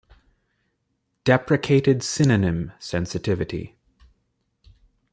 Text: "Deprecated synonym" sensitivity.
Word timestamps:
"Deprecated 1.25 2.01
synonym" 2.01 2.71
sensitivity. 2.79 3.77